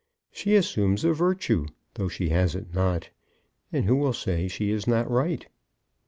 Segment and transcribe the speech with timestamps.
[0.31, 3.11] She assumes a virtue, though she has it not;
[3.71, 5.45] and who will say she is not right?